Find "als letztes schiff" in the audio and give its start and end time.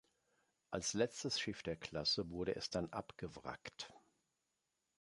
0.71-1.61